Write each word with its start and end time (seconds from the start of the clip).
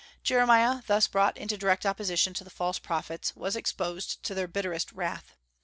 Jeremiah, 0.23 0.81
thus 0.87 1.05
brought 1.07 1.37
into 1.37 1.57
direct 1.59 1.85
opposition 1.85 2.33
to 2.33 2.43
the 2.43 2.49
false 2.49 2.79
prophets, 2.79 3.35
was 3.35 3.55
exposed 3.55 4.23
to 4.23 4.33
their 4.33 4.47
bitterest 4.47 4.91
wrath. 4.93 5.35